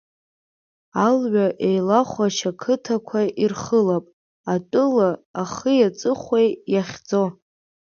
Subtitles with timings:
[1.05, 4.05] Алҩа еилахәашь ақыҭақәа ирхылап,
[4.53, 5.09] атәыла
[5.41, 7.23] ахыи аҵыхәеи иахьӡо.